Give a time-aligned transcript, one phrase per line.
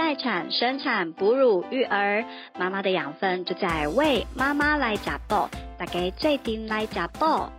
[0.00, 2.24] 待产、生产、哺乳、育儿，
[2.58, 5.46] 妈妈的养分就在为妈妈来加爆，
[5.78, 7.52] 大家最顶来加爆。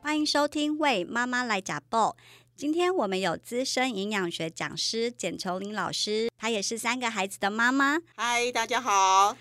[0.00, 2.16] 欢迎收听为妈妈来加爆。
[2.54, 7.98] 今天我们有资深营养学讲师简琼林老师，她也是三个孩子的妈妈。
[8.16, 9.36] 嗨，大家好。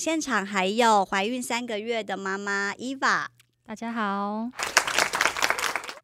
[0.00, 3.26] 现场还有怀孕三个月的妈妈 Eva，
[3.64, 4.50] 大家好。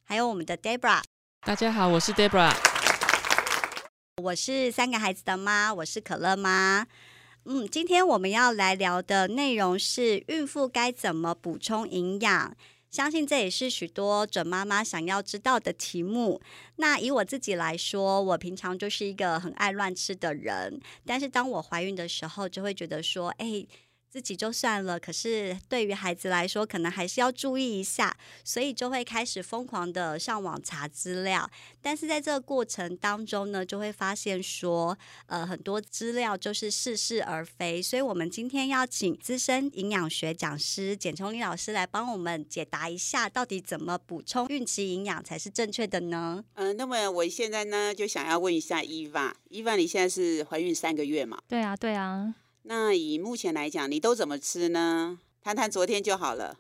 [0.05, 1.03] 还有我们的 Debra，
[1.45, 2.74] 大家好，我是 Debra。
[4.23, 6.87] 我是三个孩子的妈，我是可乐妈。
[7.47, 12.57] 嗯，今天我们要来聊的内容是孕妇该怎么补充营养。
[12.93, 16.41] 相信这也是许多准妈妈想要知道的题目。
[16.77, 23.67] 那以我自己来说，我平常就是一个很爱乱吃的人，但是当我怀孕的时候，就会觉得说，哎。
[24.15, 31.51] 自己就算了，可是对于孩子来说，可能还是要注意一下，所以就会开始疯狂的上网查资料。
[31.83, 37.83] 但是在这个过程当中呢，就会发现说，呃，很多资料就是似是而非。
[37.83, 46.45] 所以我们今天要请资深营养学讲师简崇林老师来帮我们解答一下，到底怎么补充孕期营养才是正确的呢？
[46.55, 51.37] 嗯，那么我现在呢，就想要问一下伊娃，伊娃，你现在是怀孕三个月嘛？
[51.49, 52.37] 对啊，对啊。
[52.67, 55.19] 那以目前来讲，你都怎么吃呢？
[55.43, 56.57] 谈谈昨天就好了。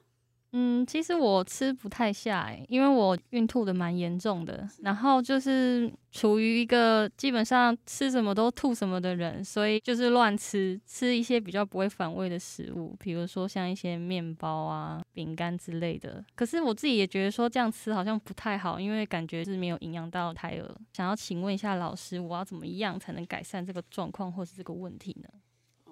[0.56, 16.24] 嗯，其实我吃不太下哎，因为我孕吐的蛮严重的，然后就是处于一个基本上吃什么都吐什么的人，所以就是乱吃，吃一些比较不会反胃的食物，比如说像一些面包啊、饼干之类的。
[16.36, 20.76] 可是我自己也觉得说这样吃好像不太好，因为感觉是没有营养到胎儿。
[20.92, 25.28] 想要请问一下老师，我要怎么样才能改善这个状况或是这个问题呢？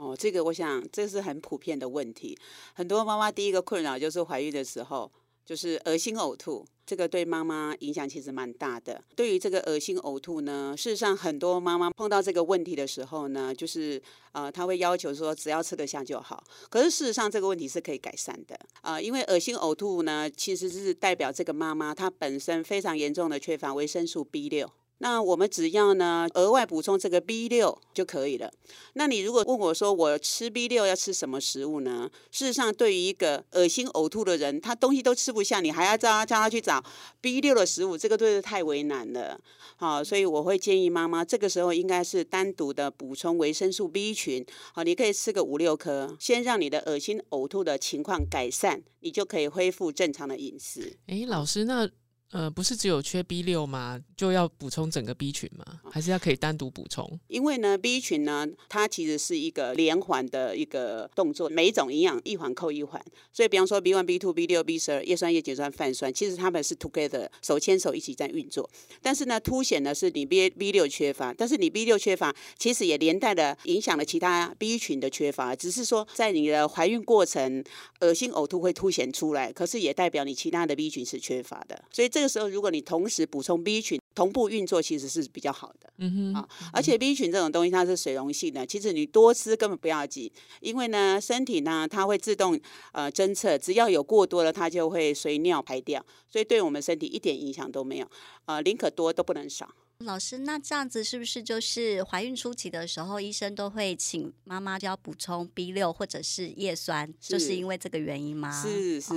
[0.02, 2.36] 哦，这个我想这是很普遍的问题。
[2.74, 5.08] 很多妈妈第一个困扰就是怀孕的时候
[5.44, 9.00] 就是恶心呕吐，这个对妈妈影响其实蛮大的。
[9.14, 16.42] 对于这个恶心呕吐呢，事实上很多妈妈碰到这个问题的时候呢，就是呃，她会要求说只要吃得下就好。
[16.68, 24.68] 可是事实上这个问题是可以改善的啊，因为恶心呕吐呢，其实是代表这个妈妈她本身非常严重的缺乏维生素 B 六。
[25.02, 28.52] 那我们只要呢额外补充这个 B 六就可以了。
[28.92, 32.08] 那你如果问我说我吃 B 六要吃什么食物呢？
[32.30, 36.80] 事实上，对于一个恶心呕吐的人，他东西都吃不下，你还要叫他叫他去找
[37.20, 39.40] B 六的食物，这个都是太为难了。
[39.74, 44.46] 好，所以我会建议妈妈这个时候应该是单独的补充维生素 B 群。
[44.72, 50.96] 好，你可以吃个五六颗，先让你的恶心呕吐的情况改善，你就可以恢复正常的饮食。
[51.08, 51.90] 哎，老师那。
[52.32, 54.00] 呃，不是只有缺 B 六吗？
[54.16, 55.64] 就要补充整个 B 群吗？
[55.90, 57.20] 还是要可以单独补充？
[57.28, 63.02] 因为呢，B 群呢，它其实是一个连环的一个动作，每一种营养一环扣一环。
[63.34, 68.68] 所以，比方说 B one、B two、B 六、B 十二，叶酸、叶碱酸、泛酸，其实它们是 together 手牵手一起在运作。
[69.02, 75.54] 但是呢，凸显的是你 B B 六缺乏，但是你 B 六缺乏，其实也连带的影响了其他 B 群的缺乏。
[75.54, 77.62] 只是说，在你的怀孕过程，
[78.00, 81.84] 恶心呕吐会凸显出来，可是也代表你其他的 B 群是缺乏的。
[81.92, 85.92] 所以这个时候，如果你同时补充 B 群，同步运作其实是比较好的。
[85.98, 90.30] 嗯哼，啊，而且 B 群这种东西它是水溶性的，其实你多吃根本不要紧，
[90.60, 92.58] 因为呢，身体呢它会自动
[92.92, 98.10] 呃侦测，只要有过多了，它就会随尿排掉，所以对我们身体一点影响都没有。
[98.46, 99.74] 呃，宁可多都不能少。
[99.98, 108.50] 老师，那这样子是不是就是怀孕初期的时候，医生都会请妈妈就要补充 B 六或者是叶酸，就是因为这个原因吗？
[108.50, 109.14] 是是。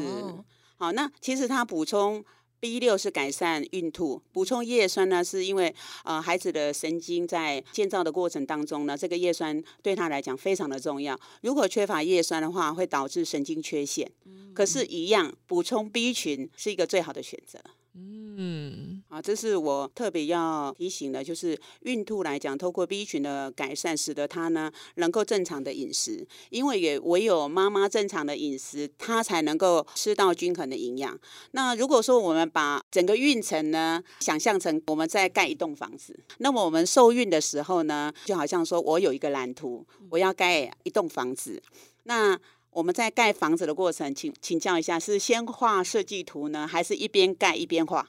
[0.77, 2.23] 好，那其实它补充。
[2.65, 5.71] B 六是改善孕吐，补充叶酸呢，是因为
[6.03, 11.15] 呃孩子的神经在建造的过程当中呢，这个叶酸对他来讲非常的重要。
[11.43, 14.11] 如果缺乏叶酸的话，会导致神经缺陷。
[14.55, 17.59] 可是，一样补充 B 群是一个最好的选择。
[17.97, 31.17] 嗯，啊，这是我特别要提醒的，就是孕吐来讲，透过 B 群的改善，使得她呢能够正常的饮食，因为也唯有妈妈正常的饮食，她才能够吃到均衡的营养。
[31.51, 41.63] 那如果说我们把整个孕程呢想象成我们在盖一栋房子，那么我们受孕的时候呢，就好像说我有一个蓝图，我要盖一栋房子，
[42.03, 42.37] 那
[42.75, 48.05] 我们在盖房子的过程，请请教一下，是先画设计图呢，还是一边盖一边画？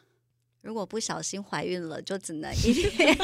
[0.61, 3.17] 如果不小心怀孕了，就只能一边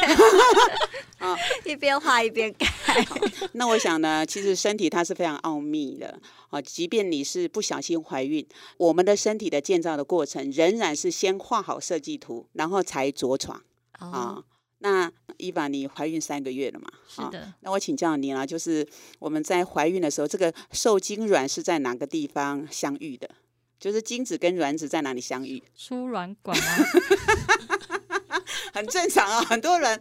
[1.18, 1.36] 啊
[1.66, 2.64] 一边画一边盖。
[3.54, 6.16] 那我想呢，其实身体它是非常奥秘的
[6.50, 6.62] 啊。
[6.62, 8.46] 即便你是不小心怀孕，
[8.76, 13.60] 我们的身体的建造的过程仍然是先画好设计图，然后才着床
[13.98, 14.44] 啊。
[14.82, 16.86] 那伊娃，你怀孕三个月了嘛？
[17.08, 17.54] 是的。
[17.60, 18.86] 那我请教你了，就是
[19.20, 23.30] 我们在怀孕的时候，这个受精卵是在哪个地方相遇的？
[23.78, 25.62] 就是精子跟卵子在哪里相遇？
[25.74, 26.64] 输卵管吗？
[28.74, 29.40] 很正常啊。
[29.42, 30.00] 很多人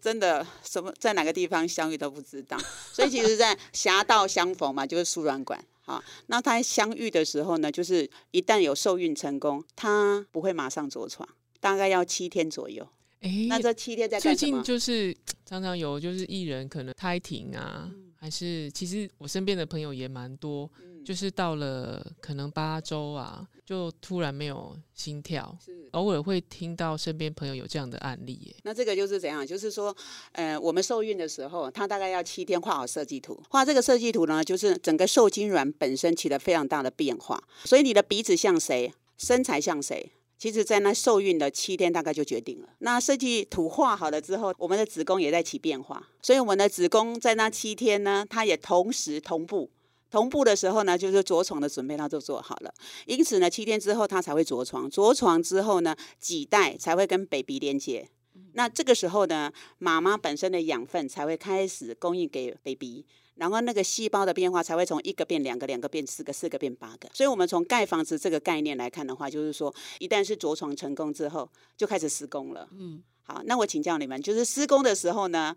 [0.00, 2.58] 真的什么在哪个地方相遇都不知道，
[2.92, 5.58] 所以其实，在狭道相逢嘛，就是输卵管。
[5.86, 11.26] 啊，那他相遇的时候呢，就是一旦有受孕成功，他不会马上着床，
[11.60, 12.86] 大概要七天左右。
[13.20, 14.62] 哎，那这七天在最近？
[14.62, 28.56] 就是常常有就是艺人可能胎停啊，嗯还是其实我身边的朋友也蛮多，嗯就是到了可能八周啊，就突然没有心跳，是偶尔会听到身边朋友有这样的案例耶。
[28.64, 29.46] 那这个就是怎样？
[29.46, 29.96] 就是说，
[30.32, 33.40] 呃，我们受孕的时候，他大概要七天画好设计图。
[33.48, 37.42] 画这个设计图呢，就是整个受精卵本身起了非常大的变化。
[37.64, 42.68] 所以你的鼻子像谁，身材像谁，其实在那受孕的七天大概就决定了。
[42.78, 49.68] 那设计图画好了之后，我们的子宫也在起变化，所以我们的子宫在那七天呢，它也同时同步。
[50.10, 52.72] 同步的时候呢，就是着床的准备，它就做好了。
[53.04, 58.08] 因此呢，七天之后它才会着床，着床之后呢，脐带才会跟 baby 连接。
[58.54, 63.04] 那这个时候呢，妈妈本身的养分才会开始供应给 baby，
[63.38, 67.08] 然后那个细胞的变化才会从一个变两个，两个变四个，四个变八个。
[67.14, 72.68] 所以，我们从盖房子这个概念来看的话，就是说，一旦是着床成功之后，就开始施工了。
[72.78, 75.56] 嗯，好，那我请教你们，就是施工的时候呢，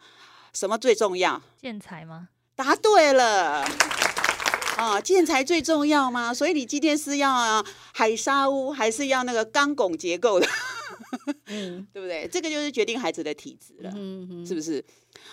[0.53, 1.41] 什么最重要？
[1.59, 2.29] 建材吗？
[2.55, 3.65] 答对了。
[4.77, 6.33] 啊，建材最重要吗？
[6.33, 7.63] 所以你今天是要、啊、
[7.93, 10.47] 海沙屋，还是要那个钢拱结构的？
[11.47, 12.27] 嗯对不对？
[12.31, 13.91] 这个就是决定孩子的体质了。
[13.95, 14.83] 嗯嗯是不是？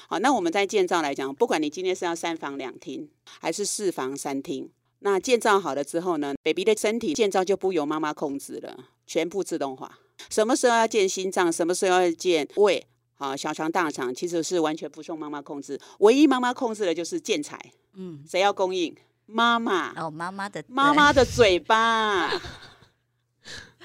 [0.08, 3.08] 好，那我们在建造来讲，不管你今天是要三房两厅，
[3.40, 4.70] 还是四房三厅，
[5.00, 8.76] 那建造好了之后呢，baby 的身体建造就不由妈妈控制了，
[9.06, 9.98] 全部自动化。
[10.28, 12.84] 什么时候要建心脏，什么时候要建胃，
[13.14, 17.58] 好，小肠、大肠，其实是完全不受妈妈控制，唯一妈妈控制的就是建材，
[17.94, 18.94] 嗯，谁要供应？
[19.26, 22.28] 妈妈，哦，妈妈的妈妈的嘴巴，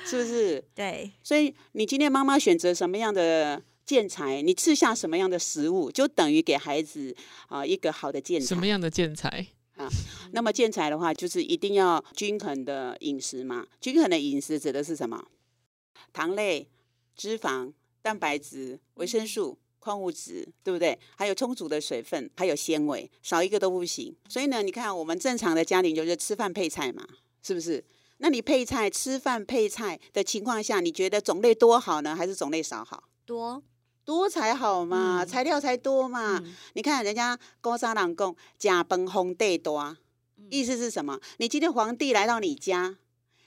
[0.06, 0.64] 是不是？
[0.76, 7.16] 对，所以你今天妈妈选择什么样的建材，你吃下什么样的食物，就等于给孩子
[7.48, 8.48] 啊、一个好的建材。
[8.48, 9.48] 什么样的建材？
[9.76, 9.90] 啊
[10.32, 13.66] 那么建材的话，就是一定要均衡的饮食嘛。
[13.82, 15.26] 均衡的饮食指的是什么？
[16.12, 16.68] 糖类、
[17.16, 19.58] 脂肪、蛋白质、维生素。
[19.84, 20.98] 矿物质对不对？
[21.18, 24.16] 还有充足的水分，还有纤维，少一个都不行。
[24.30, 27.06] 所以呢，你看我们正常的家庭就是吃饭配菜嘛，
[27.44, 27.84] 是不是？
[28.24, 33.04] 那你配菜吃饭配菜的情况下，你觉得种类多好呢，还是种类少好？
[33.26, 33.62] 多
[34.06, 36.38] 多才好嘛，嗯材料才多嘛。
[36.42, 39.98] 嗯你看人家高沙郎讲假崩红地多，
[40.38, 41.20] 嗯意思是什么？
[41.36, 42.96] 你今天皇帝来到你家，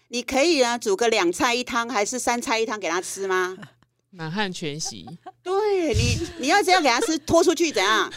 [0.09, 3.57] 你可以啊煮个两菜一汤，还是三菜一汤给他吃吗？
[4.13, 5.07] 满汉全席，
[5.43, 8.13] 对你，你要这样给他吃，拖出去怎样？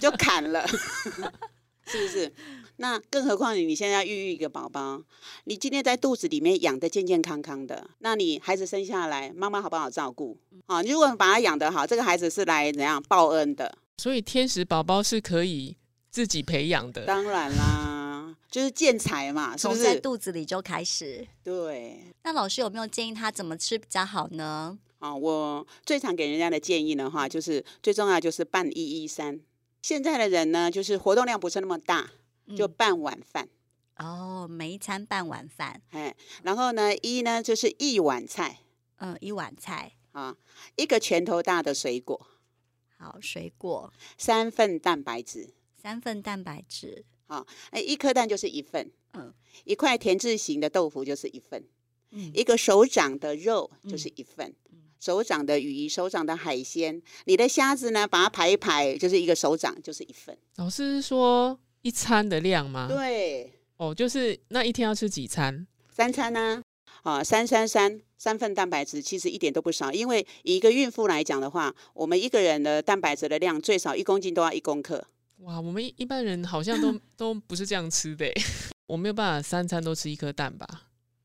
[0.00, 0.66] 就砍了，
[1.86, 2.32] 是不是？
[2.82, 5.00] 那更何况你你现在要孕育一个宝宝，
[5.44, 10.36] 你今天在肚子里面养的健健康康的，那你孩子生下来，妈妈好不好照顾？
[10.66, 13.78] 啊，你如果把他养得好，这个孩子是来怎样报恩的？
[13.98, 15.76] 所以天使宝宝是可以
[16.10, 17.06] 自己培养的。
[17.06, 19.94] 当然啦，就是建材嘛，是不从在？
[20.00, 21.24] 肚子里就开始。
[21.44, 22.12] 对。
[22.24, 24.76] 那老师有没有建议他怎么吃比较好呢？
[24.98, 29.38] 啊，我最常给人家的建议的话，就是最重要就是半一一三。
[29.82, 32.10] 现在的人呢，就是活动量不是那么大，
[32.56, 33.48] 就嗯半碗饭，
[33.96, 38.60] 哦，每一餐半碗饭，哎，然后呢，一呢就是一碗菜
[38.96, 40.36] 嗯，一碗菜，啊，
[40.76, 42.26] 一个拳头大的水果，
[42.96, 43.92] 好，水果。
[44.16, 47.04] 三份蛋白质，三份蛋白质，
[47.70, 49.32] 哎，一颗蛋就是一份，嗯。
[49.64, 51.64] 一块田字形的豆腐就是一份，
[52.10, 52.30] 嗯。
[52.34, 54.54] 一个手掌的肉就是嗯一份。
[54.70, 54.78] 嗯。
[55.00, 60.38] 手掌的鱼、手掌的海鲜，你的虾子呢，把它排一排，就是一个手掌，就是一份。
[60.56, 62.88] 老师是说一餐的量吗？
[62.88, 65.66] 对，哦，就是那一天要吃几餐？
[65.90, 66.62] 三餐呢、
[67.02, 75.04] 啊，三三三三份蛋白质其实一点都不少，因为以一个孕妇来讲的话，我们一个人的蛋白质的量最少一公斤都要一公克。
[75.38, 78.32] 哇，我们一一般人好像都 都不是这样吃的，
[78.86, 80.66] 我没有办法三餐都吃一颗蛋吧？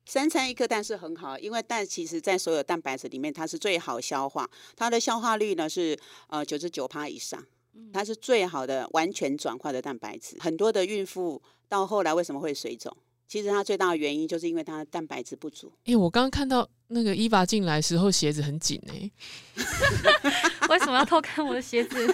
[0.05, 7.45] 三餐一颗蛋是很好，因为蛋其实在所有蛋白质里面，它是最好消化，它的消化率呢是呃九十九趴以上，
[7.93, 10.35] 它是最好的完全转化的蛋白质。
[10.39, 12.95] 很多的孕妇到后来为什么会水肿？
[13.27, 15.69] 其实它最大的原因就是因为它的蛋白质不足。
[15.83, 19.11] 哎、我刚刚看到那个伊娃进来时候鞋子很紧哎，
[20.69, 22.07] 为什么要偷看我的鞋子？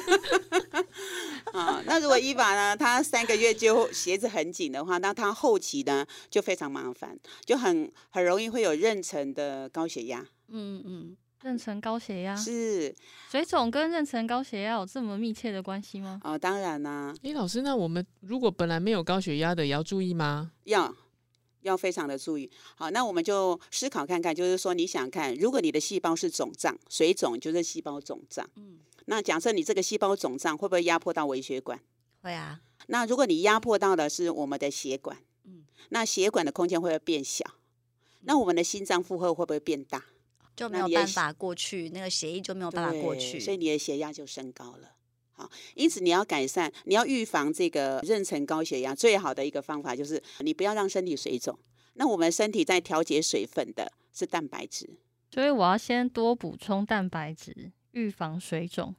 [1.53, 7.15] 啊，那如果伊娃呢，她三个月就鞋子很紧的话，那她后期呢就非常麻烦，
[7.45, 10.25] 就很很容易会有妊娠的高血压。
[10.47, 12.95] 嗯嗯，妊娠高血压，是
[13.29, 16.21] 水肿跟妊娠高血压有这么密切的关系吗？
[16.23, 20.51] 哦，当然啦、哎、老师，那我们如果本来没有高血压的，也要注意吗？
[20.63, 20.95] 要
[21.61, 22.49] 要非常的注意。
[22.75, 28.49] 好，那我们就思考看看，就是说你想看，如果你的细胞是肿胀，水肿就是细胞肿胀。
[28.55, 31.79] 嗯，那假设你这个细胞肿胀，会不会压迫到微血管？
[32.21, 37.45] 会啊，那如果你压迫到的是我们的血管，嗯那血管的空间会不会变小？
[38.21, 40.05] 那我们的心脏负荷会不会变大？
[40.55, 43.39] 就没有办法过去，那个血液就没有办法过去。
[43.39, 44.89] 所以你的血压就升高了。
[45.31, 51.57] 好，因此你要改善，你要预防这个妊娠高血压，最好的一个方法就是你不要让身体水肿。
[51.95, 54.89] 那我们身体在调节水分的是蛋白质，
[55.31, 58.95] 所以我要先多补充蛋白质，预防水肿，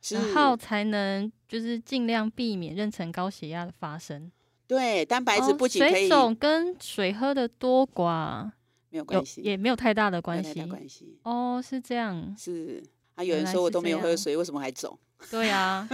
[0.00, 4.30] 是然后才能就是尽量避免妊娠高血压的发生。
[4.66, 8.50] 对蛋白质哦不仅可以、水肿跟水喝的多寡有
[8.90, 11.18] 没有关系，也没有太大的没有太关系大关系。
[11.22, 12.82] 哦，是这样，是
[13.14, 14.98] 啊，有人说我都没有喝水，为什么还肿？
[15.30, 15.88] 对啊，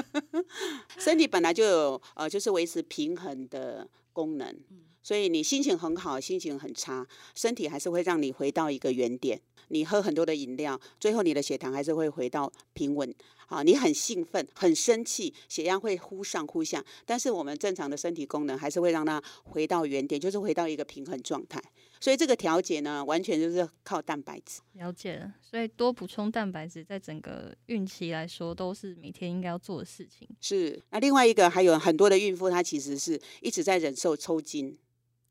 [0.98, 9.38] 身体本来就有呃，就是维持平衡的功能，嗯所以你心情很好，心情很差，身体还是会让你回到一个原点。
[9.68, 13.14] 你喝很多的饮料，最后你的血糖还是会回到平稳。
[13.46, 21.62] 好，你很兴奋、很生气，血压会忽上忽下，但是我们正常的身体功能还是会让它回到原点，就是回到一个平衡状态。
[22.00, 24.60] 所以这个调节呢，完全就是靠蛋白质。
[24.72, 25.34] 了解了。
[25.40, 30.28] 所以多补充蛋白质，在整个孕期来说，都是每天应该要做的事情。
[30.40, 34.76] 是，那另外一个还有很多的孕妇，她其实是一直在忍受抽筋。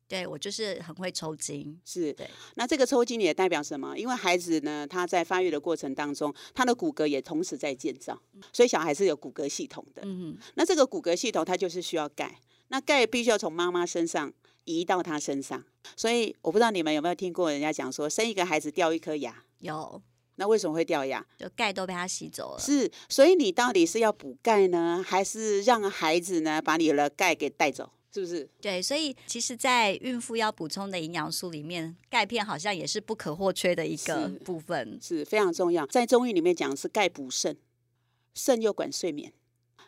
[0.05, 1.79] 对我就是很会抽筋。
[1.85, 3.97] 是对，那这个抽筋也代表什么？
[3.97, 10.03] 因为孩子呢，他在发育的过程当中，他的骨骼也同时在建造，所以小孩是有骨骼系统的。
[10.05, 14.31] 嗯，那这个骨骼系统它就是需要钙，那钙必须要从妈妈身上
[14.65, 15.63] 移到他身上。
[15.95, 20.01] 所以我不知道你们有没有听过人家讲说，生一个孩子掉一颗牙，有，
[20.35, 21.25] 那为什么会掉牙？
[21.37, 22.59] 就钙都被他吸走了。
[22.59, 27.91] 是，所以你到底是要补钙呢，还是让孩子呢把你的钙给带走？
[28.13, 28.47] 是不是？
[28.61, 34.99] 对，所以其实，在孕妇要补充的营养素里面，钙片好像也是不可或缺的一个部分。
[35.01, 35.83] 是非常重要。
[35.87, 37.57] 在中医里面讲是钙补肾，
[38.35, 39.33] 肾又管睡眠。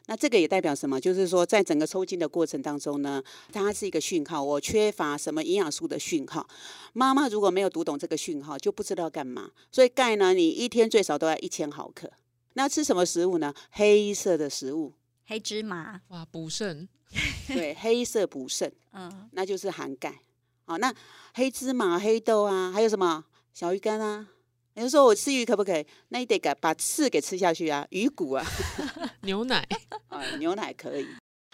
[0.08, 1.00] 那这个也代表什么？
[1.00, 6.48] 就是说，在整个抽筋的过程当中呢，它是一个讯号，我缺乏什么营养素的讯号。
[6.94, 9.50] 妈妈如果没有读懂这个讯号，就不知道干嘛。
[9.72, 12.12] 所以钙呢，你一天最少都要一千毫克。
[12.54, 13.54] 那吃什么食物呢？
[13.72, 14.94] 黑色的食物，
[15.26, 16.88] 黑芝麻，哇，补肾
[17.48, 20.20] 对，黑色补肾， 嗯，那就是含钙。
[20.66, 20.94] 好，那
[21.34, 24.28] 黑芝麻、黑豆啊，还有什么小鱼干啊？
[24.76, 25.86] 有人说我吃鱼可不可以？
[26.10, 28.46] 那你得给把刺给吃下去啊，鱼骨啊，
[29.26, 29.68] 牛奶，
[30.08, 31.06] 啊， 牛奶可以。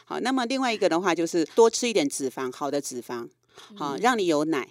[0.05, 3.29] 好，那么另外一个的话就是多吃一点脂肪，好的脂肪，
[3.75, 4.69] 好、让你有奶。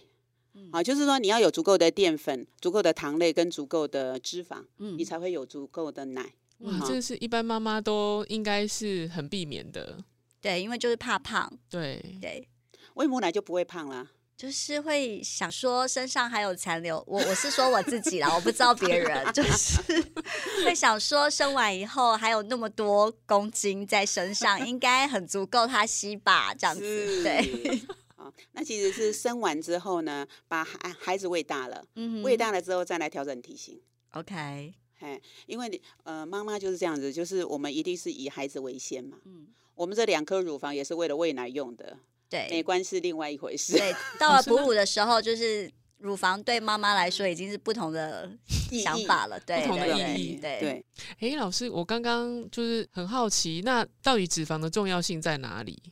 [0.52, 6.22] 嗯好，就是说你要有足够的淀粉、足够的糖类跟足够的脂肪，嗯你才会有足够的奶。
[6.58, 9.98] 哇，嗯这是一般妈妈都应该是很避免的。
[10.40, 12.48] 对，因为就是怕胖，对，对，
[12.94, 14.08] 喂母奶就不会胖啦。
[14.40, 16.96] 就是会想说身上还有残留。
[17.06, 19.82] 我我是说我自己啦，我不知道别人，就是
[20.64, 26.80] 会想说生完以后还有那么多公斤在身上，应该很足够他吸吧，这样子。
[26.80, 27.82] 是对，
[28.16, 33.78] 好，那其实是生完之后呢，把孩孩子喂大了，嗯喂大了之后再来调整体型。
[34.12, 39.18] ，OK，哎，因为你呃，妈妈就是这样子，就是我们一定是以孩子为先嘛。
[39.26, 41.98] 嗯，我们这两颗乳房也是为了喂奶用的，
[42.30, 43.72] 美对观是另外一回事。
[43.72, 48.30] 对，到了 哺乳的时候，就是乳房对妈妈来说已经是不同的
[48.82, 50.84] 想法了，对不同的对意义对对
[51.18, 55.82] 对，诶，老师，我刚刚就是很好奇，那到底脂肪的重要性在哪里？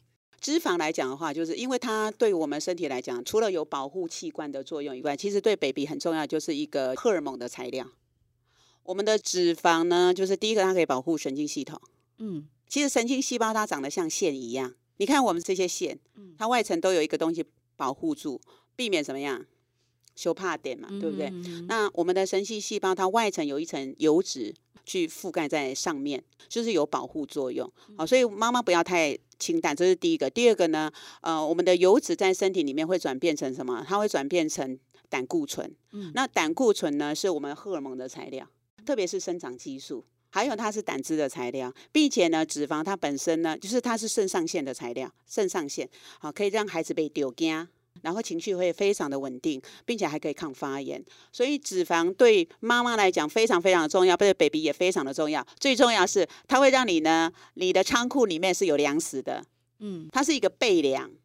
[0.41, 7.85] 脂肪来讲的话，就是因为它对我们身体来讲，除了有保护器官的作用以外，其实对 baby 很重要，就是一个荷尔蒙的材料。
[8.85, 11.79] 我们的脂肪呢，就是第一个，它可以保护神经系统。
[12.19, 17.45] 嗯其实神经细胞它长得像线一样，你看我们这些线，嗯它外层都有一个东西
[17.77, 18.41] 保护住，
[18.77, 19.45] 避免怎么样？
[20.15, 21.29] 修怕点嘛，对不对？
[21.29, 24.53] 嗯那我们的神经细胞，它外层有一层油脂
[24.85, 27.71] 去覆盖在上面，就是有保护作用。
[27.97, 30.29] 好、所以妈妈不要太清淡，这是第一个。
[30.29, 30.91] 第二个呢，
[31.21, 33.85] 呃，我们的油脂在身体里面会转变成什么？
[33.87, 34.77] 它会转变成
[35.09, 35.73] 胆固醇。
[35.93, 38.45] 嗯那胆固醇呢，是我们荷尔蒙的材料，
[38.85, 40.05] 特别是生长激素。
[40.31, 47.67] 还有它是胆汁的材料，并且呢，脂肪它本身呢，就是它是肾上腺的材料，肾上腺好、可以让孩子被丢惊，
[48.03, 51.03] 然后情绪会非常的稳定，并且还可以抗发炎。
[51.33, 55.45] 所以脂肪对妈妈来讲非常非常的重要，对 baby 也非常的重要。
[55.59, 59.45] 最重要是它会让你呢，你的仓库里面是有粮食的，
[59.81, 61.17] 嗯它是一个备粮嗯，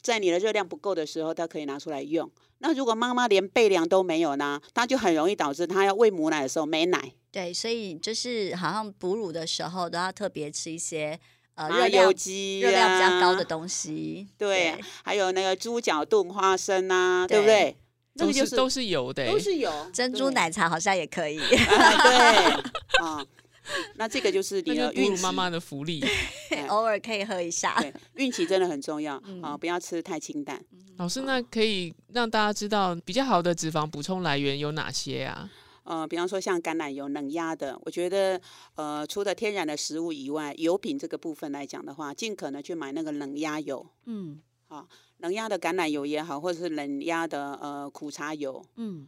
[0.00, 2.30] 在你的热量不够的时候，它可以拿出来用。
[2.58, 7.12] 那如果妈妈连备粮都没有呢，它就很容易导致她要喂母奶的时候没奶。
[7.30, 11.18] 对，所以就是好像哺乳的时候都要特别吃一些
[11.54, 14.26] 呃啊热量热量比较高啊的东西。
[14.38, 14.74] 对，
[15.04, 17.76] 还有那个猪脚炖花生啊，对不对对？
[18.18, 21.38] 那个就是都是都是油的欸，都是油珍珠对奶茶好像也可以。
[21.38, 23.26] 啊，对啊，
[23.96, 26.02] 那这个就是你的孕妈妈的福利。
[26.50, 27.74] 哎 偶尔可以喝一下。
[27.80, 30.60] 对，孕期真的很重要嗯啊，不要吃太清淡。
[30.96, 35.50] 老师，那可以让大家知道比较好的脂肪补充来源有哪些啊？
[35.84, 38.40] 呃，比方说像橄榄油冷压的，我觉得
[38.74, 48.64] 呃，除了天然的食物以外，油品这个部分来讲的话，尽可能去买那个冷压油，嗯好冷压的橄榄油也好，或者是冷压的呃苦茶油。
[48.74, 49.06] 嗯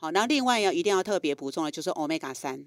[0.00, 2.64] 好，然后另外要一定要特别补充的就是 omega 三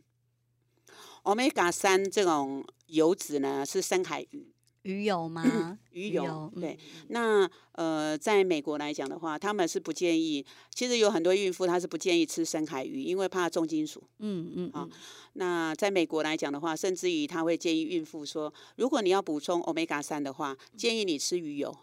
[1.24, 4.48] ，omega 三这种油脂呢是深海鱼
[4.84, 5.78] 鱼油吗？
[5.92, 6.74] 鱼油，对。
[6.74, 14.00] 嗯那呃，在美国来讲的话，他们是不建议，其实有很多孕妇她是不建议吃深海鱼，因为怕重金属。
[14.02, 14.88] 啊嗯嗯啊
[15.34, 21.76] 那在美国来讲的话，甚至于他会建议孕妇说，如果你要补充 omega 三的话，建议你吃鱼油，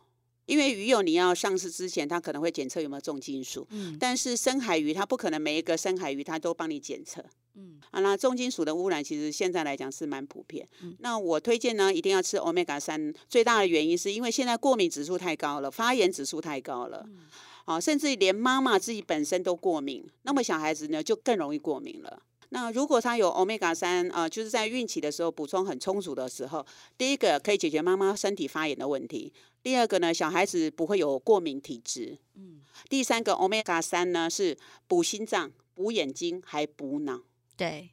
[0.48, 3.66] 因为鱼友你要上市之前，它可能会检测有没有重金属。
[3.70, 7.22] 嗯但是深海鱼它不可能每一个深海鱼它都帮你检测
[7.54, 8.00] 嗯啊。
[8.00, 10.66] 那重金属的污染其实现在来讲是蛮普遍。
[10.82, 17.04] 嗯那我推荐呢，一定要吃 omega 三，最大的原因是因为现在过敏指数太高了，发炎指数太高了。
[17.06, 17.26] 嗯
[17.66, 22.22] 啊，甚至连妈妈自己本身都过敏，那么小孩子呢就更容易过敏了。
[22.50, 26.64] 那如果他有 omega 三啊，就是在孕期的时候补充很充足的时候，
[26.96, 37.20] 第一个可以解决妈妈身体发炎的问题，第二个呢，小孩子不会有过敏体质，嗯，第三个 omega 三呢是补心脏、补眼睛还补脑。
[37.56, 37.90] 对，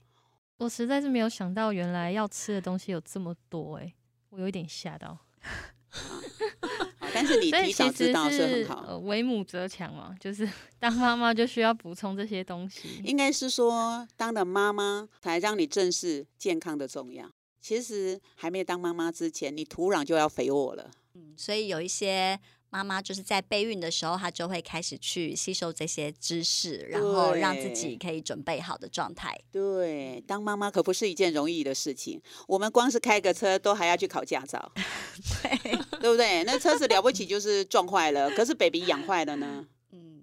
[0.57, 3.93] 我实在是没有想到，原来要吃的东西有这么多哎、
[4.29, 5.17] 我有一点吓到。
[7.15, 8.85] 啊但是你提早知道是很好。
[8.87, 10.47] 呃，为母则强嘛，就是
[10.79, 13.01] 当妈妈就需要补充这些东西。
[13.03, 17.29] 应该是说，当了妈妈才让你正视健康的重要。
[17.61, 20.91] 其实还没当妈妈之前，你土壤就要肥沃了。
[21.15, 22.39] 嗯，所以有一些
[22.75, 29.33] 妈妈就是在备孕的时候，她就会开始去吸收这些知识，然后让自己可以准备好的状态。
[29.49, 32.21] 对，当妈妈可不是一件容易的事情。
[32.47, 34.71] 我们光是开个车都还要去考驾照，
[35.41, 36.43] 对，对不对？
[36.43, 40.21] 那车子了不起就是撞坏了，可是 baby 养坏了呢， 嗯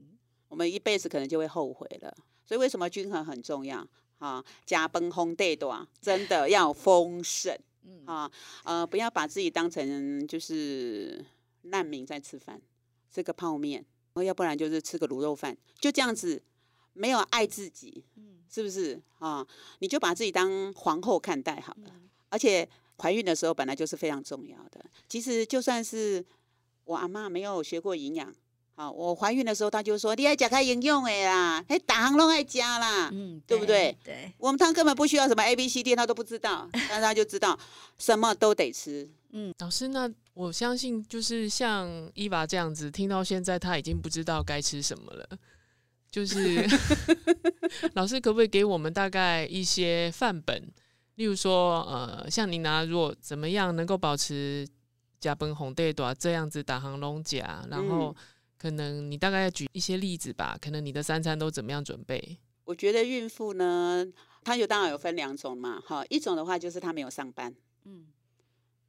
[0.49, 2.15] 我们一辈子可能就会后悔了。
[2.45, 3.87] 所以为什么均衡很重要
[4.19, 4.45] 啊？
[4.67, 8.31] 加崩烘对多，真的要丰盛嗯啊！
[8.65, 11.25] 呃，不要把自己当成就是
[11.63, 12.61] 难民在吃饭，
[13.11, 13.85] 吃个泡面，
[14.25, 16.43] 要不然就是吃个卤肉饭，就这样子，
[16.93, 19.47] 没有爱自己，嗯是不是啊？
[19.79, 21.91] 你就把自己当皇后看待好了。
[21.95, 24.83] 嗯而且怀孕的时候本来就是非常重要的。
[25.07, 26.25] 其实就算是
[26.85, 28.35] 我阿妈没有学过营养，
[28.75, 33.11] 啊，我怀孕的时候他就说你爱加开营养的啦，哎，打行拢爱加啦。
[33.13, 33.97] 嗯，对不对？
[34.03, 37.59] 对，我们他根本不需要什么 A B C D，他都不知道，但是他就知道
[37.99, 39.09] 什么都得吃。
[39.31, 45.29] 嗯老师，那我相信就是像伊娃这样子，听到现在他已经不知道该吃什么了。
[46.11, 46.67] 就是
[47.95, 50.71] 老师可不可以给我们大概一些范本？
[51.15, 54.67] 例如说，呃，像您拿如果怎么样能够保持
[55.21, 58.15] 甲苯红对多这样子打行龙甲，然后嗯
[58.63, 62.39] 可能你大概举一些例子吧，可能你的三餐都怎么样准备？
[62.63, 64.07] 我觉得孕妇呢，
[64.45, 67.53] 她有当然有分两种嘛，哈，一种的话就是她没有上班，
[67.85, 68.07] 嗯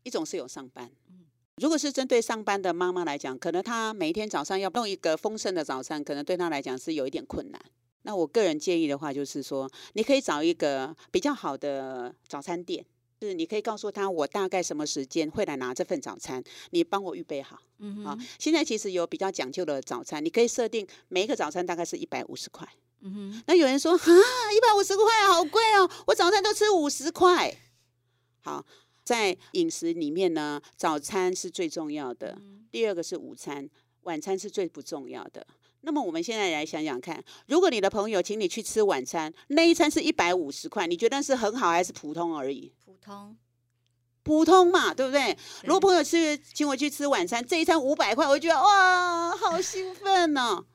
[0.03, 1.25] 一种是有上班嗯。
[1.55, 7.59] 如果是针对上班的妈妈来讲，可能她每一天早上要弄一个丰盛的早餐，可能对她来讲是有一点困难。
[8.03, 12.92] 那我个人建议的话，就是说，你可以找一个比较好的早餐店，就
[13.27, 17.55] 是你可以告诉他我大概什么时间会来拿这份早餐，你帮我预备好。
[17.55, 22.67] 啊嗯哼，现在其实有比较讲究的早餐，你可以设定每一个早餐大概是一百五十块。
[23.01, 27.53] 嗯哼，那有人说，啊，一百五十块好贵哦，我早餐都吃五十块。
[28.41, 28.65] 好，
[29.03, 33.69] 在饮食里面呢，早餐是最重要的，嗯第二个是午餐，
[34.03, 35.45] 晚餐是最不重要的。
[35.85, 42.71] 那么我们现在来想想看，如果你的朋友请你去吃晚餐，那一餐是一百五十块，你觉得是很好还是普通而已？
[42.85, 43.35] 普通，
[44.23, 45.37] 普通嘛，对不对？
[45.63, 50.65] 如果朋友去请我去吃晚餐，这一餐五百块，我就觉得哇，好兴奋哦。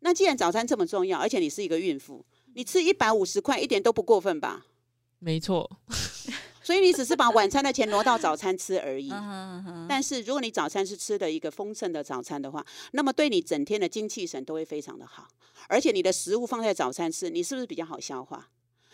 [0.00, 4.66] 那既然早餐这么重要，而且你是一个孕妇，你吃一百五十块一点都不过分吧？
[5.18, 5.78] 没错，
[6.62, 9.10] 所以你只是把晚餐的钱挪到早餐吃而已。
[9.88, 15.28] 但是如果你早餐是吃的一个丰盛的早餐的话，那么对你整天的精气神都会非常的好，
[15.68, 18.48] 而且你的食物放在早餐吃，你是不是比较好消化？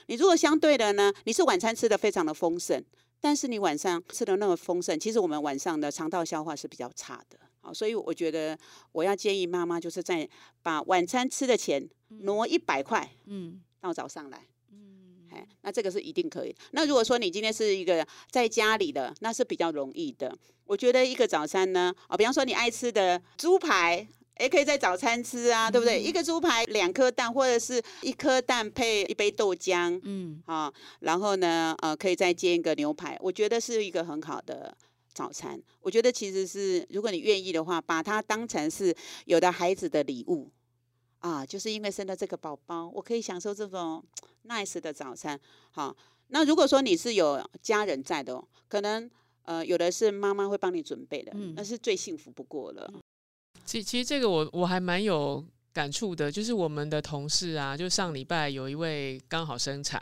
[0.06, 2.82] 你如果相对的呢，你是晚餐吃的非常的丰盛，
[3.20, 7.38] 但是你晚上吃的那么丰盛，其实我们晚上的肠道消化是比较差的。
[7.60, 8.58] 好，所以我觉得
[8.92, 10.26] 我要建议妈妈就是在
[10.62, 14.46] 把晚餐吃的钱挪一百块嗯到早上来。
[15.30, 16.54] 嗯哎，那这个是一定可以。
[16.72, 20.36] 那如果说你今天是一个在家里的，那是比较容易的。
[20.64, 24.06] 我觉得一个早餐呢，啊，比方说你爱吃的猪排，
[24.38, 26.00] 也可以在早餐吃啊，对不对？
[26.00, 34.76] 一个猪排，两颗蛋，或者是一颗蛋配一杯豆浆，嗯，啊，然后呢，呃，可以再煎一个牛排，我觉得是一个很好的
[35.14, 35.60] 早餐。
[35.80, 40.50] 我觉得其实是，如果你愿意的话，把它当成是有的孩子的礼物
[41.20, 44.04] 啊，就是因为生了这个宝宝，我可以享受这种
[44.46, 45.38] nice 的早餐。
[45.70, 45.96] 好，
[46.28, 49.10] 那如果说你是有家人在的，可能
[49.42, 52.92] 呃有的是妈妈会帮你准备的，嗯那是最幸福不过了。
[53.64, 60.00] 其其实这个我我还蛮有感触的，就是我们的同事啊，就上礼拜有一位刚好生产，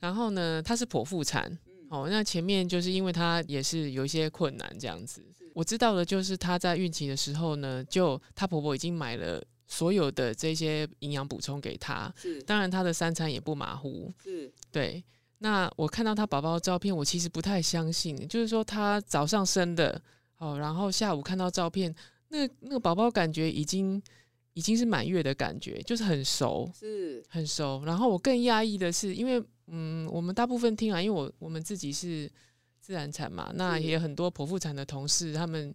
[0.00, 5.24] 然后呢，她是剖腹产，哦，那前面就是因为她也是有一些困难这样子。
[5.54, 15.02] 我知道的就是她在孕期的时候呢，就她婆婆已经买了所有的这些营养补充给他，是当然他的三餐也不马虎，是，对。
[15.38, 20.00] 那我看到他宝宝的照片，我其实不太相信，就是说他早上生的，
[20.38, 21.94] 哦，然后下午看到照片，
[22.28, 24.00] 那个那个宝宝感觉已经
[24.54, 27.82] 已经是满月的感觉，就是很熟，是很熟。
[27.84, 32.30] 然后我更讶异的是，因为嗯，我们大部分听啊，因为我我们自己是
[32.80, 35.74] 自然产嘛，那也有很多剖腹产的同事，他们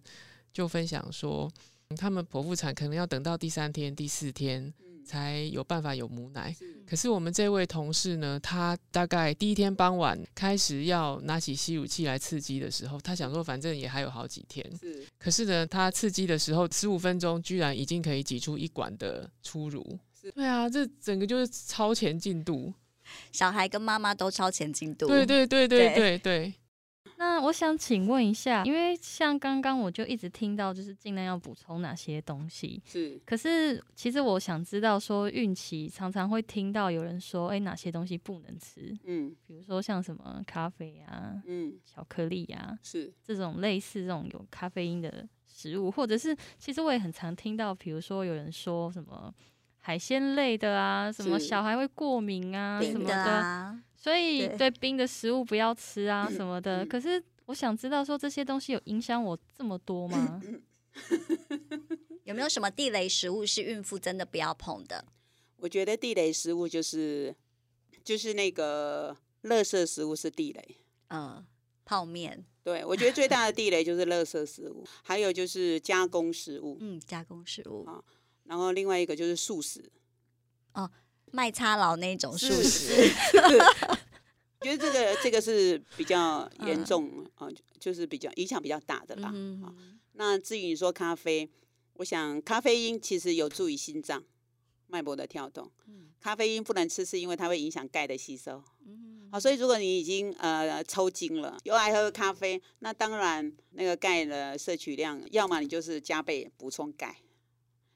[0.52, 1.62] 就分享说，嗯
[1.96, 6.52] 他们剖腹产可能要等到第三天、第四天嗯才有办法有母奶。
[6.52, 19.98] 是可是我们这位同事呢，他大概第一天傍晚开始要拿起吸乳器来刺激的时候，他想说反正也还有好几天，是可是呢，他刺激的时候十五分钟居然已经可以挤出一管的初乳。
[20.34, 22.72] 对啊，这整个就是超前进度。
[23.32, 26.54] 小孩跟妈妈都超前进度，对对对对对对对，
[27.20, 32.82] 那我想请问一下，因为像刚刚我就一直听到，就是尽量要补充哪些东西。
[32.86, 38.96] 是可是其实我想知道，说孕期常常会听到有人说，哎、哪些东西不能吃？
[39.04, 49.30] 嗯比如说像什么咖啡啊、嗯巧克力啊是这种类似这种有咖啡因的食物，或者是其实我也很常听到，比如说有人说什么
[49.76, 56.82] 海鲜类的啊，什么小孩会过敏啊什么的，啊，所以对对冰的食物不要吃啊什么的。
[56.82, 60.40] 嗯 可是我想知道说这些东西有影响我这么多吗？
[62.24, 65.04] 有没有什么地雷食物是孕妇真的不要碰的？
[65.56, 67.34] 我觉得地雷食物就是
[68.02, 70.76] 就是那个垃圾食物是地雷。
[71.08, 71.44] 嗯，
[71.84, 78.02] 泡面，对，我觉得最大的地雷就是垃圾食物，还有就是加工食物，嗯，加工食物，啊
[78.44, 79.90] 然后另外一个就是素食。
[81.32, 83.12] 麦差佬那种素是食，
[84.60, 89.32] 我觉得这个这个是比较严嗯重啊、就就是比较影响比较大的啦。
[90.12, 91.48] 那至于你说咖啡，
[91.94, 94.22] 我想咖啡因其实有助于心脏
[94.86, 95.70] 脉搏的跳动。
[95.86, 98.62] 嗯咖啡因不能吃，是因为它会影响钙的吸收。
[98.84, 107.16] 嗯好，所以如果你已经呃抽筋了，又爱喝咖啡，那当然那个钙的摄取量，要么你就是加倍补充钙，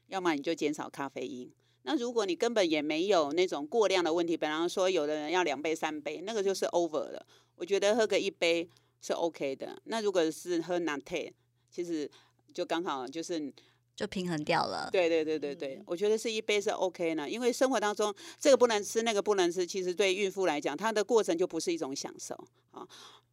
[0.07, 1.51] 要么你就减少咖啡因。
[1.87, 7.25] 那如果你根本也没有那种过量的问题，比方说有的人要两杯三杯，那个就是 over 了。
[7.55, 8.67] 我觉得喝个一杯
[8.99, 9.79] 是 OK 的。
[9.85, 11.31] 那如果是喝 latte，
[11.69, 12.09] 其实
[12.51, 13.53] 就刚好就是
[13.95, 14.89] 就平衡掉了。
[14.91, 22.35] 对对对对对嗯，我觉得是一杯是 OK 呢，因为生活当中这个不能吃，那个不能吃，其实对孕妇来讲，它的过程就不是一种享受
[22.71, 22.85] 啊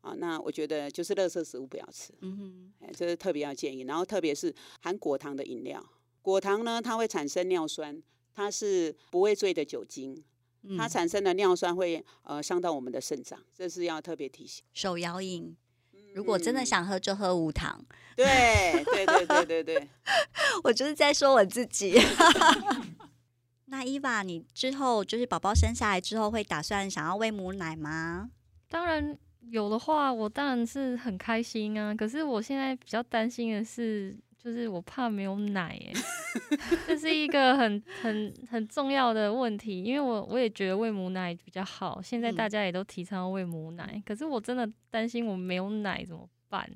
[0.03, 0.13] 啊。
[0.19, 3.81] 那我觉得就是垃圾食物不要吃，嗯哼，哎，这是特别要建议。
[3.83, 5.83] 然后特别是含果糖的饮料，
[6.21, 8.01] 果糖呢它会产生尿酸，
[8.35, 10.23] 它是不会醉的酒精，
[10.77, 14.65] 它嗯产生的尿酸会呃伤到我们的肾脏，这是要特别提醒。
[14.73, 15.57] 手摇饮，
[16.15, 17.85] 如果真的嗯想喝就喝无糖。
[18.15, 19.89] 对对对对对对，
[20.65, 21.99] 我就是在说我自己。
[23.67, 28.31] 那伊娃，你之后就是宝宝生下来之后，会打算想要喂母奶吗？
[28.69, 29.17] 当然
[29.49, 31.95] 有的话，我当然是很开心啊。
[31.95, 35.93] 可是我现在比较担心的是，就是我怕没有奶、欸，
[36.87, 39.85] 这是一个很很很重要的问题。
[39.85, 46.69] 因为我我也觉得喂母奶比较好，现在嗯大家也都提倡喂母奶，可是我真的担心我没有奶怎么办？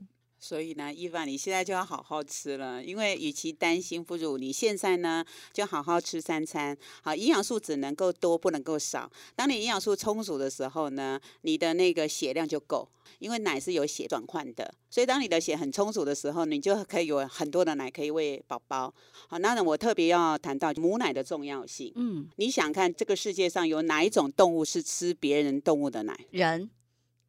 [0.46, 6.78] 所以呢，伊凡，你现在就要好好吃了，因为与其担心，不如你现在呢就好好吃三餐。
[7.02, 9.11] 好，营养素只能够多，不能够少。
[9.35, 18.94] 当你营养素充足的时候呢，你的那个血量就够，因为奶是有血转换的，所以当你的血很充足的时候，你就可以有很多的奶可以喂宝宝。
[19.26, 21.92] 好，那呢，我特别要谈到母奶的重要性。
[21.96, 26.16] 嗯，你想看这个世界上有哪一种动物是吃别人动物的奶？
[26.30, 26.70] 人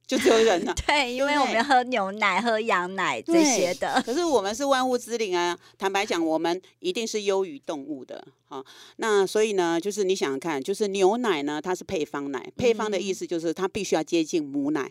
[0.08, 0.74] 就只有人了。
[0.88, 4.02] 对，因为我们要喝牛奶、喝羊奶这些的。
[4.06, 8.26] 可是我们是万物之灵啊，坦白讲，我们一定是优于动物的。
[8.46, 8.66] 好、
[8.96, 14.90] 那所以呢，就是你想想看，就是牛奶呢，它是配方奶，配方的意思就是它必须要接近母奶，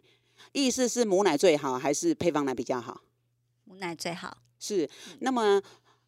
[0.53, 3.01] 意思是母奶最好还是配方奶比较好？
[3.65, 4.89] 母奶最好，是，
[5.21, 5.63] 那么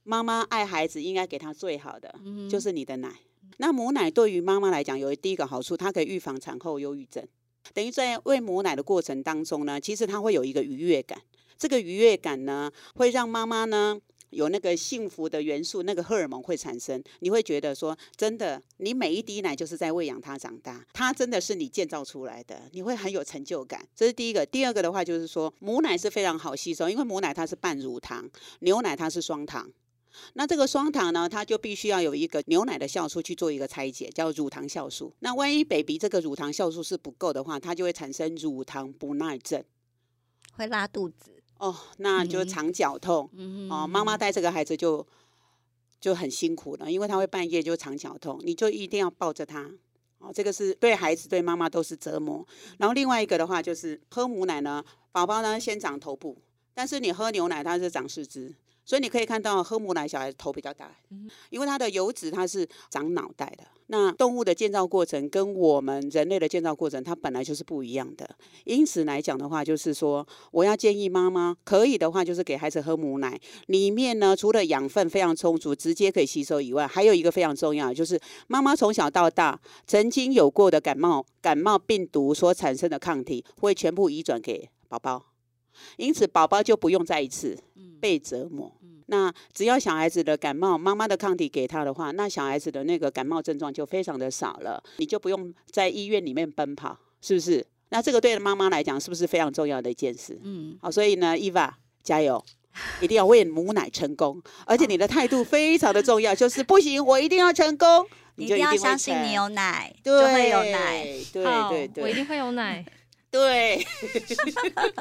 [0.04, 3.10] 妈妈爱孩子应该给他最好的，嗯就是你的奶。
[3.56, 7.26] 那母奶对于妈妈来讲，有第一个好处，它可以预防产后忧郁症。
[7.74, 11.20] 等于在喂母奶的过程当中呢，其实它会有一个愉悦感。
[11.58, 13.98] 这个愉悦感呢，会让妈妈呢
[14.30, 17.02] 有那个幸福的元素，那个荷尔蒙会产生。
[17.20, 23.84] 你会觉得说，真的，你每一滴奶就是在喂养它长大，它真的是你建造出来的，你会很有成就感。
[23.96, 24.46] 这是第一个。
[24.46, 28.28] 第二个的话就是说，母奶是非常好吸收，因为母奶它是半乳糖，
[28.60, 29.68] 牛奶它是双糖。
[30.34, 35.14] 那这个双糖呢，它就必须要有一个牛奶的酵素去做一个拆解，叫乳糖酵素。
[35.20, 39.62] 那万一 baby 这个乳糖酵素是不够的话，它就会产生乳糖不耐症
[40.52, 41.42] 会拉肚子。
[41.58, 43.86] 哦，那就嗯常绞痛、嗯哦。
[43.86, 45.06] 妈妈带这个孩子就
[46.00, 49.70] 就很辛苦了，因为他会半夜就肠绞痛，你就一定要抱着他。
[50.18, 52.46] 哦，这个是对孩子对妈妈都是折磨。
[52.78, 56.36] 然后另外一个的话就是喝母奶呢，宝宝呢先长头部，
[56.74, 58.54] 但是你喝牛奶它是长四肢。
[58.88, 60.90] 所以你可以看到，喝母奶小孩头比较大，
[61.50, 63.64] 因为它的油脂它是长脑袋的。
[63.88, 68.26] 那动物的建造过程跟我们人类的建造过程，它本来就是不一样的。
[68.64, 85.26] 因此来讲的话，就是说，我要建议妈妈可以的话，就是给孩子喝母奶，里面呢除了养分非常充足，直接可以吸收以外，还有一个非常重要，就是妈妈从小到大曾经有过的感冒感冒病毒所产生的抗体，会全部移转给宝宝，
[85.98, 87.58] 因此宝宝就不用再一次
[88.00, 88.72] 被折磨。
[89.06, 97.66] 那只要小孩子的感冒，妈妈的抗体给他的话，那小孩子的那个感冒症状就非常的少了，你就不用在医院里面奔跑，是不是？
[97.88, 100.38] 那这个对妈妈来讲，是不是非常重要的一件事？
[100.42, 102.44] 嗯，好，所以呢，伊娃加油，
[103.00, 112.84] 一定要喂母奶成功，而且你的态度非常的重要，就是不行，我一定要成功，你一定要相信你有奶，对就会有奶。，对好对对我一定会有奶。
[113.30, 113.82] 对，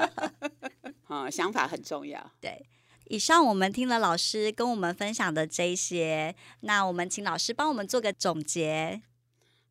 [1.07, 2.31] 啊，想法很重要。
[2.41, 2.65] 对，
[3.09, 9.01] 以上我们听了老师跟我们分享的这些，那我们请老师帮我们做个总结。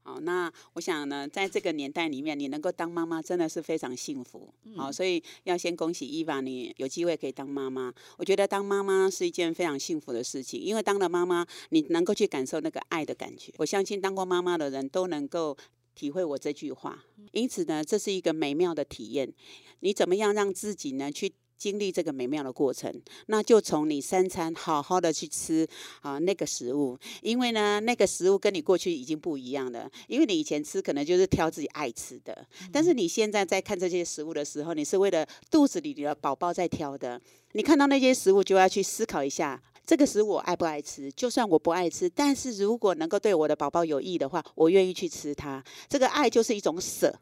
[0.02, 4.54] 好，那我想呢，在这个年代里面，你能够当妈妈真的是非常幸福。
[4.76, 7.92] 好，所以要先恭喜伊娃，你有机会可以当妈妈。
[8.16, 13.52] 我觉得当妈妈是一件非常幸福的事情，因为当了妈妈，你能够去感受那个爱的感觉。
[13.58, 15.56] 我相信当过妈妈的人都能够
[15.96, 17.02] 体会我这句话。
[17.32, 19.32] 因此呢，这是一个美妙的体验。
[19.80, 21.32] 你怎么样让自己呢去？
[21.56, 22.92] 经历这个美妙的过程，
[23.26, 25.66] 那就从你三餐好好的去吃
[26.02, 37.20] 啊那个食物，因为呢那个食物跟你过去已经不一样了，因为你以前吃可能就是挑自己爱吃的，但是你现在在看这些食物的时候，你是为了肚子里的宝宝在挑的。
[37.52, 41.10] 你看到那些食物，就要去思考一下，这个食物我爱不爱吃？
[41.12, 45.64] 就算我不爱吃，但是如果能够对我的宝宝有益的话，我愿意去吃它。
[45.88, 47.18] 这个爱就是一种舍。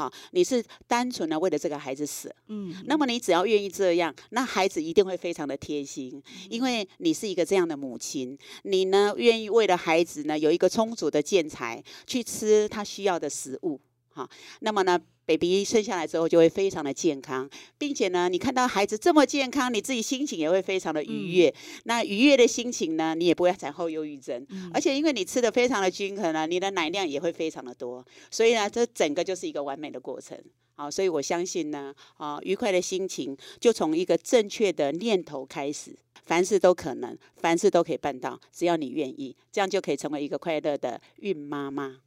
[0.00, 13.78] 好，你是单纯的为了这个孩子死，嗯，那么你只要愿意这样，那孩子一定会非常的贴心，因为你是一个这样的母亲，你呢愿意为了孩子呢有一个充足的建材去吃他需要的食物，
[14.12, 14.28] 好，
[14.60, 21.54] 那么呢，baby 生下来之后就会非常的健康，并且呢，你看到孩子这么健康，你自己心情也会非常的愉悦。
[21.84, 24.44] 那愉悦的心情呢，你也不会产后忧郁症，
[24.74, 30.36] 而且因为你吃的非常的均衡啊，你的奶量也会非常的多，所以呢，这整个就是一个完美的过程。
[30.74, 35.94] 好，所以我相信呢，啊，愉快的心情就从一个正确的念头开始，
[36.24, 41.98] 凡事都可能，凡事都可以办到，只要你愿意，这样就可以成为一个快乐的孕妈妈。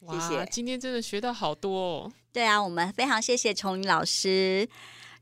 [0.00, 2.12] 哇，谢今天真的学到好多哦。
[2.32, 4.68] 对啊，我们非常谢谢崇云老师，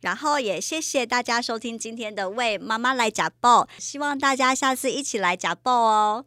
[0.02, 6.24] 然后也谢谢大家收听今天的为妈妈来假报，希望大家下次一起来假报哦。